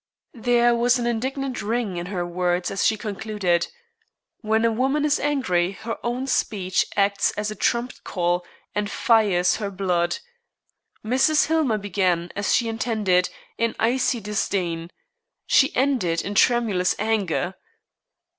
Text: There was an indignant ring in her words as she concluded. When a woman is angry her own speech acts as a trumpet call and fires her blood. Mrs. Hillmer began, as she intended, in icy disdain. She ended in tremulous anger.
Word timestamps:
There 0.33 0.73
was 0.73 0.97
an 0.97 1.05
indignant 1.05 1.61
ring 1.61 1.95
in 1.97 2.07
her 2.07 2.25
words 2.25 2.71
as 2.71 2.83
she 2.83 2.97
concluded. 2.97 3.67
When 4.39 4.65
a 4.65 4.71
woman 4.71 5.05
is 5.05 5.19
angry 5.19 5.73
her 5.73 5.99
own 6.03 6.25
speech 6.25 6.87
acts 6.97 7.29
as 7.33 7.51
a 7.51 7.55
trumpet 7.55 8.03
call 8.03 8.43
and 8.73 8.89
fires 8.89 9.57
her 9.57 9.69
blood. 9.69 10.17
Mrs. 11.05 11.45
Hillmer 11.45 11.77
began, 11.77 12.31
as 12.35 12.51
she 12.55 12.67
intended, 12.67 13.29
in 13.59 13.75
icy 13.77 14.19
disdain. 14.19 14.89
She 15.45 15.71
ended 15.75 16.23
in 16.23 16.33
tremulous 16.33 16.95
anger. 16.97 17.53